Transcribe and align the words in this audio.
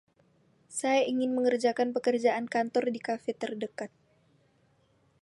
saya 0.79 1.01
ingin 1.11 1.31
mengerjakan 1.37 1.89
pekerjaan 1.95 2.45
kantor 2.53 2.85
di 2.89 2.97
kafe 3.07 3.31
terdekat 3.41 3.91